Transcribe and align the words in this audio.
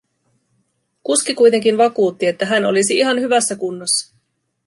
Kuski 1.03 1.33
kuitenkin 1.33 1.77
vakuutti, 1.77 2.25
että 2.25 2.45
hän 2.45 2.65
olisi 2.65 2.97
ihan 2.97 3.19
hyvässä 3.21 3.55
kunnossa. 3.55 4.15